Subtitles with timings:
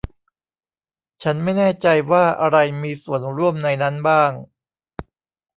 [1.23, 4.31] ฉันไม่แน่ใจว่าอะไรมีส่วนร่วมในนั้นบ้าง